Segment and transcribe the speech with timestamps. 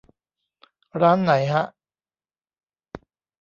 [1.01, 1.63] ร้านไหนฮะ